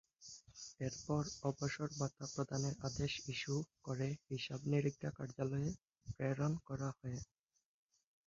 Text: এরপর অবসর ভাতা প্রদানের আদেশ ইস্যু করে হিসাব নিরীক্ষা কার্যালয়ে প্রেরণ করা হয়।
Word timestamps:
এরপর 0.79 1.21
অবসর 1.43 1.89
ভাতা 1.99 2.25
প্রদানের 2.33 2.75
আদেশ 2.87 3.13
ইস্যু 3.31 3.55
করে 3.83 4.07
হিসাব 4.29 4.59
নিরীক্ষা 4.71 5.09
কার্যালয়ে 5.17 5.69
প্রেরণ 6.07 6.53
করা 6.67 6.89
হয়। 6.97 7.19